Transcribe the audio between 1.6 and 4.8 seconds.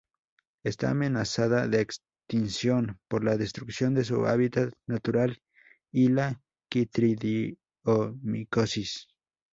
de extinción por la destrucción de su hábitat